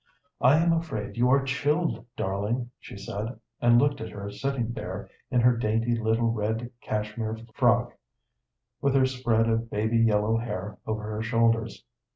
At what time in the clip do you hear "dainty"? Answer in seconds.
5.55-5.93